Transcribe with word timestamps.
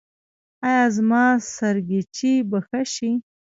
ایا 0.67 0.83
زما 0.95 1.23
سرگیچي 1.55 2.33
به 2.49 2.59
ښه 2.67 2.81
شي؟ 2.93 3.11